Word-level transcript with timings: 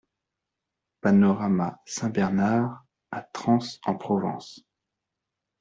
Panorama 1.03 1.77
Saint-Bernard 1.85 2.85
à 3.11 3.21
Trans-en-Provence 3.21 4.65